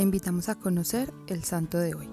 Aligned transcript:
Invitamos 0.00 0.48
a 0.48 0.54
conocer 0.54 1.12
el 1.26 1.44
santo 1.44 1.78
de 1.78 1.94
hoy. 1.94 2.08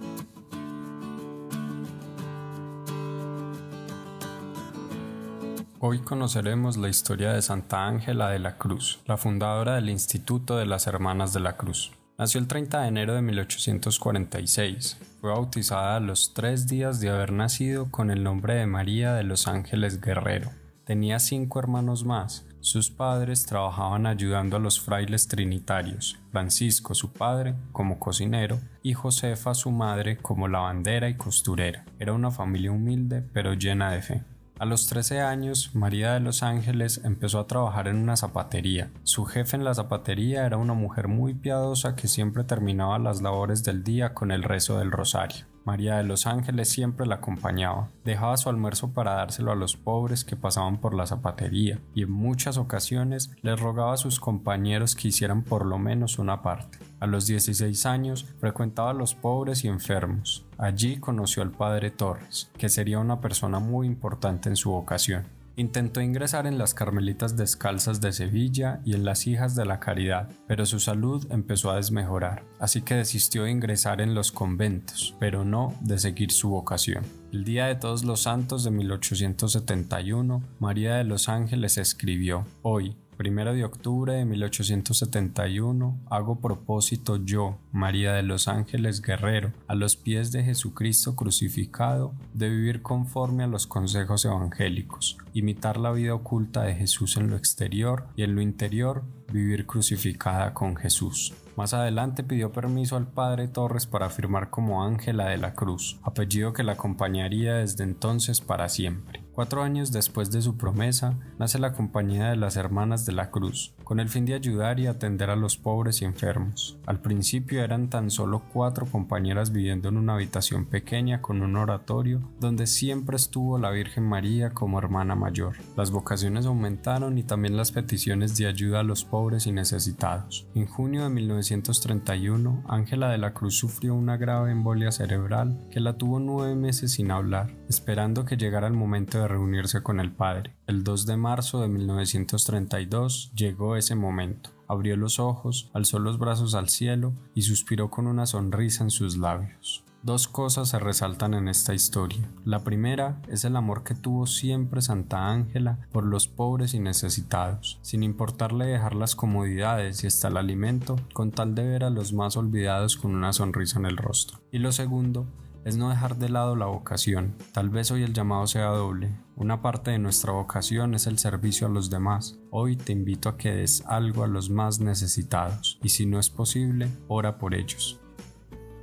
Hoy 5.80 6.00
conoceremos 6.00 6.76
la 6.76 6.90
historia 6.90 7.32
de 7.32 7.42
Santa 7.42 7.88
Ángela 7.88 8.30
de 8.30 8.40
la 8.40 8.58
Cruz, 8.58 9.00
la 9.06 9.16
fundadora 9.16 9.76
del 9.76 9.90
Instituto 9.90 10.58
de 10.58 10.66
las 10.66 10.86
Hermanas 10.86 11.34
de 11.34 11.40
la 11.40 11.56
Cruz. 11.56 11.94
Nació 12.18 12.42
el 12.42 12.48
30 12.48 12.82
de 12.82 12.88
enero 12.88 13.16
de 13.16 13.22
1846. 13.22 14.98
Fue 15.22 15.32
bautizada 15.32 15.96
a 15.96 16.00
los 16.02 16.34
tres 16.34 16.68
días 16.68 17.00
de 17.00 17.10
haber 17.10 17.32
nacido 17.32 17.90
con 17.90 18.12
el 18.12 18.24
nombre 18.24 18.56
de 18.56 18.66
María 18.66 19.14
de 19.14 19.24
los 19.24 19.48
Ángeles 19.48 20.02
Guerrero. 20.02 20.52
Tenía 20.88 21.20
cinco 21.20 21.60
hermanos 21.60 22.06
más. 22.06 22.46
Sus 22.62 22.90
padres 22.90 23.46
trabajaban 23.46 24.06
ayudando 24.06 24.56
a 24.56 24.60
los 24.62 24.80
frailes 24.80 25.28
trinitarios, 25.28 26.18
Francisco 26.32 26.96
su 26.96 27.12
padre 27.12 27.56
como 27.74 28.00
cocinero 28.00 28.62
y 28.84 28.94
Josefa 28.94 29.54
su 29.54 29.70
madre 29.70 30.16
como 30.16 30.48
lavandera 30.48 31.10
y 31.10 31.16
costurera. 31.16 31.84
Era 32.00 32.14
una 32.14 32.32
familia 32.32 32.72
humilde 32.72 33.22
pero 33.34 33.54
llena 33.54 33.92
de 33.92 34.02
fe. 34.02 34.24
A 34.60 34.66
los 34.66 34.88
13 34.88 35.20
años, 35.20 35.76
María 35.76 36.14
de 36.14 36.22
los 36.22 36.42
Ángeles 36.42 37.02
empezó 37.04 37.40
a 37.42 37.48
trabajar 37.48 37.90
en 37.90 37.98
una 37.98 38.16
zapatería. 38.16 38.90
Su 39.04 39.26
jefe 39.26 39.58
en 39.58 39.66
la 39.66 39.74
zapatería 39.74 40.46
era 40.46 40.56
una 40.56 40.74
mujer 40.74 41.10
muy 41.10 41.34
piadosa 41.34 41.98
que 41.98 42.08
siempre 42.08 42.46
terminaba 42.46 42.98
las 42.98 43.22
labores 43.22 43.66
del 43.66 43.84
día 43.84 44.14
con 44.14 44.32
el 44.32 44.42
rezo 44.42 44.80
del 44.80 44.92
rosario. 44.92 45.46
María 45.68 45.98
de 45.98 46.06
los 46.06 46.28
Ángeles 46.28 46.70
siempre 46.70 47.06
la 47.06 47.16
acompañaba. 47.16 47.90
Dejaba 48.06 48.38
su 48.38 48.48
almuerzo 48.48 48.94
para 48.94 49.16
dárselo 49.16 49.52
a 49.52 49.56
los 49.56 49.76
pobres 49.76 50.24
que 50.24 50.38
pasaban 50.38 50.80
por 50.80 50.94
la 50.94 51.06
zapatería 51.06 51.82
y 51.94 52.04
en 52.04 52.12
muchas 52.12 52.58
ocasiones 52.58 53.32
les 53.42 53.60
rogaba 53.60 53.92
a 53.92 53.98
sus 53.98 54.22
compañeros 54.22 54.96
que 54.96 55.10
hicieran 55.10 55.44
por 55.44 55.66
lo 55.66 55.78
menos 55.78 56.20
una 56.20 56.42
parte. 56.42 56.80
A 57.02 57.06
los 57.06 57.28
16 57.28 57.86
años 57.86 58.34
frecuentaba 58.40 58.92
a 58.92 58.94
los 58.94 59.14
pobres 59.14 59.66
y 59.66 59.68
enfermos. 59.68 60.46
Allí 60.58 61.02
conoció 61.02 61.44
al 61.44 61.52
padre 61.52 61.92
Torres, 61.92 62.50
que 62.58 62.70
sería 62.70 63.00
una 63.00 63.20
persona 63.20 63.60
muy 63.60 63.88
importante 63.88 64.48
en 64.48 64.56
su 64.56 64.72
vocación. 64.72 65.26
Intentó 65.60 66.02
ingresar 66.02 66.46
en 66.46 66.60
las 66.60 66.76
Carmelitas 66.76 67.36
Descalzas 67.36 68.00
de 68.00 68.14
Sevilla 68.14 68.80
y 68.86 68.94
en 68.94 69.04
las 69.04 69.26
Hijas 69.26 69.56
de 69.56 69.66
la 69.66 69.80
Caridad, 69.80 70.30
pero 70.46 70.68
su 70.68 70.80
salud 70.80 71.26
empezó 71.32 71.72
a 71.72 71.78
desmejorar, 71.78 72.44
así 72.60 72.84
que 72.84 72.94
desistió 72.94 73.46
de 73.46 73.50
ingresar 73.50 74.00
en 74.00 74.14
los 74.14 74.32
conventos, 74.32 75.16
pero 75.20 75.46
no 75.46 75.74
de 75.82 75.98
seguir 75.98 76.32
su 76.32 76.50
vocación. 76.50 77.04
El 77.32 77.44
día 77.44 77.66
de 77.66 77.74
todos 77.74 78.04
los 78.04 78.22
santos 78.22 78.64
de 78.66 78.70
1871, 78.70 80.44
María 80.60 80.94
de 80.94 81.06
los 81.06 81.28
Ángeles 81.28 81.80
escribió, 81.80 82.46
Hoy, 82.62 82.96
Primero 83.18 83.56
de 83.56 83.66
octubre 83.66 84.14
de 84.14 84.26
1871, 84.26 86.02
hago 86.12 86.40
propósito 86.40 87.18
yo, 87.18 87.58
María 87.72 88.14
de 88.14 88.22
los 88.22 88.48
Ángeles 88.48 89.02
Guerrero, 89.02 89.54
a 89.68 89.74
los 89.74 89.96
pies 89.96 90.32
de 90.32 90.44
Jesucristo 90.44 91.16
crucificado, 91.16 92.14
de 92.36 92.48
vivir 92.50 92.84
conforme 92.84 93.44
a 93.44 93.48
los 93.48 93.66
consejos 93.66 94.24
evangélicos, 94.26 95.18
imitar 95.34 95.78
la 95.78 95.92
vida 95.92 96.14
oculta 96.14 96.62
de 96.62 96.76
Jesús 96.76 97.18
en 97.18 97.32
lo 97.32 97.38
exterior 97.38 98.06
y 98.16 98.22
en 98.22 98.36
lo 98.36 98.42
interior, 98.42 99.04
vivir 99.34 99.66
crucificada 99.66 100.54
con 100.54 100.76
Jesús. 100.76 101.34
Más 101.56 101.74
adelante 101.74 102.24
pidió 102.24 102.52
permiso 102.52 102.98
al 102.98 103.08
padre 103.08 103.48
Torres 103.48 103.88
para 103.88 104.12
firmar 104.12 104.52
como 104.52 104.84
Ángela 104.84 105.26
de 105.30 105.38
la 105.38 105.56
Cruz, 105.56 106.00
apellido 106.04 106.54
que 106.54 106.62
la 106.62 106.74
acompañaría 106.74 107.56
desde 107.56 107.84
entonces 107.84 108.42
para 108.42 108.70
siempre. 108.70 109.27
Cuatro 109.38 109.62
años 109.62 109.92
después 109.92 110.32
de 110.32 110.42
su 110.42 110.58
promesa, 110.58 111.16
nace 111.38 111.60
la 111.60 111.74
Compañía 111.74 112.32
de 112.32 112.36
las 112.36 112.58
Hermanas 112.58 113.06
de 113.06 113.14
la 113.14 113.30
Cruz, 113.30 113.76
con 113.84 114.00
el 114.00 114.10
fin 114.10 114.26
de 114.26 114.34
ayudar 114.34 114.80
y 114.80 114.88
atender 114.88 115.30
a 115.30 115.36
los 115.36 115.58
pobres 115.58 116.02
y 116.02 116.06
enfermos. 116.06 116.80
Al 116.88 117.02
principio 117.02 117.64
eran 117.64 117.88
tan 117.88 118.10
solo 118.10 118.42
cuatro 118.52 118.88
compañeras 118.88 119.52
viviendo 119.52 119.90
en 119.90 119.98
una 119.98 120.16
habitación 120.16 120.66
pequeña 120.66 121.22
con 121.22 121.44
un 121.44 121.56
oratorio, 121.56 122.28
donde 122.40 122.66
siempre 122.66 123.16
estuvo 123.16 123.60
la 123.60 123.70
Virgen 123.70 124.06
María 124.06 124.56
como 124.56 124.80
hermana 124.80 125.14
mayor. 125.14 125.58
Las 125.76 125.92
vocaciones 125.92 126.48
aumentaron 126.48 127.20
y 127.20 127.24
también 127.24 127.58
las 127.58 127.72
peticiones 127.72 128.36
de 128.38 128.48
ayuda 128.48 128.80
a 128.80 128.84
los 128.84 129.06
pobres 129.06 129.46
y 129.46 129.52
necesitados. 129.52 130.48
En 130.56 130.66
junio 130.66 131.04
de 131.04 131.10
1931, 131.12 132.64
Ángela 132.68 133.10
de 133.10 133.20
la 133.20 133.36
Cruz 133.36 133.56
sufrió 133.56 133.94
una 133.94 134.18
grave 134.18 134.52
embolia 134.52 134.92
cerebral 134.92 135.60
que 135.70 135.80
la 135.80 135.96
tuvo 135.96 136.20
nueve 136.20 136.56
meses 136.56 136.94
sin 136.94 137.12
hablar, 137.12 137.56
esperando 137.70 138.26
que 138.26 138.36
llegara 138.36 138.66
el 138.66 138.74
momento 138.74 139.27
reunirse 139.28 139.84
con 139.84 140.00
el 140.00 140.12
padre. 140.12 140.56
El 140.68 140.84
2 140.84 141.06
de 141.06 141.18
marzo 141.18 141.62
de 141.62 141.68
1932 141.68 143.32
llegó 143.36 143.76
ese 143.76 143.96
momento. 143.96 144.52
Abrió 144.68 144.98
los 144.98 145.20
ojos, 145.20 145.70
alzó 145.74 146.00
los 146.00 146.20
brazos 146.20 146.56
al 146.56 146.70
cielo 146.70 147.14
y 147.34 147.44
suspiró 147.44 147.90
con 147.90 148.08
una 148.08 148.26
sonrisa 148.26 148.84
en 148.84 148.92
sus 148.92 149.18
labios. 149.18 149.84
Dos 150.04 150.28
cosas 150.28 150.70
se 150.70 150.80
resaltan 150.80 151.34
en 151.34 151.48
esta 151.48 151.74
historia. 151.74 152.30
La 152.46 152.64
primera 152.64 153.22
es 153.28 153.44
el 153.46 153.56
amor 153.56 153.84
que 153.84 153.96
tuvo 153.96 154.28
siempre 154.28 154.82
Santa 154.82 155.28
Ángela 155.28 155.80
por 155.92 156.06
los 156.06 156.28
pobres 156.28 156.74
y 156.74 156.80
necesitados, 156.80 157.80
sin 157.82 158.04
importarle 158.04 158.68
dejar 158.68 158.96
las 158.96 159.16
comodidades 159.16 160.04
y 160.04 160.08
hasta 160.08 160.28
el 160.28 160.38
alimento, 160.38 160.96
con 161.14 161.32
tal 161.32 161.56
de 161.56 161.68
ver 161.68 161.84
a 161.84 161.90
los 161.90 162.14
más 162.14 162.38
olvidados 162.38 162.96
con 162.96 163.16
una 163.16 163.34
sonrisa 163.34 163.80
en 163.80 163.86
el 163.86 163.98
rostro. 163.98 164.40
Y 164.52 164.60
lo 164.60 164.72
segundo 164.72 165.28
es 165.68 165.76
no 165.76 165.90
dejar 165.90 166.16
de 166.16 166.30
lado 166.30 166.56
la 166.56 166.68
vocación. 166.68 167.36
Tal 167.52 167.70
vez 167.70 167.92
hoy 167.92 168.04
el 168.04 168.14
llamado 168.14 168.48
sea 168.48 168.68
doble. 168.68 169.12
Una 169.36 169.62
parte 169.62 169.92
de 169.92 170.00
nuestra 170.00 170.32
vocación 170.32 170.94
es 170.94 171.08
el 171.08 171.20
servicio 171.20 171.68
a 171.68 171.70
los 171.70 171.90
demás. 171.90 172.40
Hoy 172.52 172.78
te 172.78 172.94
invito 172.94 173.28
a 173.28 173.38
que 173.38 173.52
des 173.52 173.84
algo 173.86 174.24
a 174.24 174.28
los 174.28 174.50
más 174.50 174.80
necesitados 174.80 175.78
y 175.84 175.90
si 175.90 176.06
no 176.06 176.20
es 176.20 176.30
posible, 176.30 176.88
ora 177.10 177.38
por 177.38 177.54
ellos. 177.54 178.00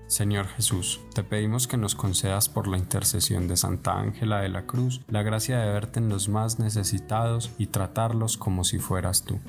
Señor 0.09 0.47
Jesús, 0.47 1.01
te 1.15 1.25
pedimos 1.25 1.67
que 1.67 1.79
nos 1.79 1.95
concedas 1.95 2.51
por 2.51 2.69
la 2.69 2.77
intercesión 2.77 3.49
de 3.49 3.57
Santa 3.57 3.99
Ángela 3.99 4.41
de 4.41 4.51
la 4.51 4.67
Cruz 4.67 5.01
la 5.09 5.23
gracia 5.23 5.61
de 5.61 5.73
verte 5.73 6.01
en 6.01 6.11
los 6.11 6.29
más 6.29 6.59
necesitados 6.59 7.51
y 7.57 7.69
tratarlos 7.69 8.37
como 8.37 8.63
si 8.63 8.79
fueras 8.79 9.25
tú. 9.25 9.41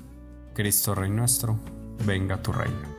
Cristo 0.53 0.95
Rey 0.95 1.09
nuestro, 1.09 1.59
venga 2.05 2.41
tu 2.41 2.53
reino. 2.53 2.94